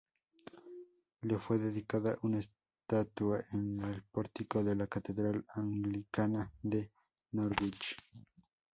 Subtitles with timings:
[1.21, 6.89] Le fue dedicada una estatua en el pórtico de la catedral anglicana de
[7.33, 7.97] Norwich.